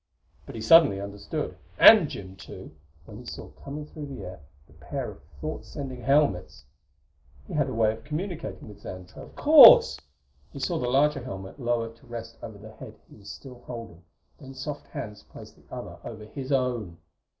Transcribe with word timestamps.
But 0.47 0.55
he 0.55 0.61
suddenly 0.61 0.99
understood 0.99 1.55
and 1.77 2.09
Jim, 2.09 2.35
too 2.35 2.71
when 3.05 3.19
he 3.19 3.25
saw 3.27 3.49
coming 3.63 3.85
through 3.85 4.07
the 4.07 4.25
air 4.25 4.39
the 4.65 4.73
pair 4.73 5.11
of 5.11 5.21
thought 5.39 5.63
sending 5.63 6.01
helmets. 6.01 6.65
He 7.45 7.53
had 7.53 7.69
a 7.69 7.73
way 7.75 7.91
of 7.93 8.03
communicating 8.03 8.67
with 8.67 8.81
Xantra, 8.81 9.21
of 9.21 9.35
course! 9.35 9.99
He 10.51 10.57
saw 10.57 10.79
the 10.79 10.89
larger 10.89 11.23
helmet 11.23 11.59
lower 11.59 11.93
to 11.93 12.07
rest 12.07 12.39
over 12.41 12.57
the 12.57 12.71
head 12.71 12.95
he 13.11 13.15
was 13.15 13.29
still 13.29 13.61
holding; 13.67 14.03
then 14.39 14.55
soft 14.55 14.87
hands 14.87 15.21
placed 15.21 15.55
the 15.55 15.71
other 15.71 15.99
over 16.03 16.25
his 16.25 16.51
own. 16.51 16.97